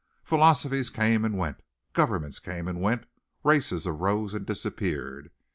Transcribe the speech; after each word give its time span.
Philosophies 0.23 0.89
came 0.89 1.23
and 1.23 1.37
went, 1.37 1.61
governments 1.93 2.39
came 2.39 2.67
and 2.67 2.81
went, 2.81 3.05
races 3.43 3.85
arose 3.85 4.33
and 4.33 4.47
disappeared. 4.47 5.29